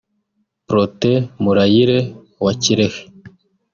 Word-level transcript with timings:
Protais 0.67 1.23
Murayire 1.43 1.99
wa 2.43 2.53
Kirehe 2.61 3.01